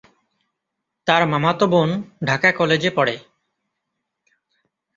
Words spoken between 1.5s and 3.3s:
বোন ঢাকা কলেজে পড়ে।